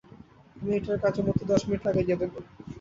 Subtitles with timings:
[0.55, 2.37] এক মিনিটের কাজে মতি দশ মিনিট লাগাইয়া দেবে।